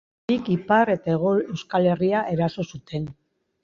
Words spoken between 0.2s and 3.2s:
Handik ipar eta hego Euskal Herria eraso zuten.